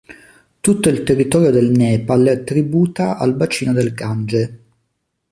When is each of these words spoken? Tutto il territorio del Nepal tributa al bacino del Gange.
Tutto 0.61 0.89
il 0.89 1.03
territorio 1.03 1.51
del 1.51 1.69
Nepal 1.69 2.41
tributa 2.43 3.17
al 3.19 3.35
bacino 3.35 3.71
del 3.71 3.93
Gange. 3.93 4.63